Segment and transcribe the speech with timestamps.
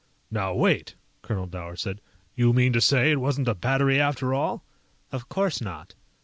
[0.31, 2.01] "Now wait" Colonel Dower said.
[2.33, 4.65] "You mean to say it wasn't a battery after all?"
[5.11, 5.93] "Of course not."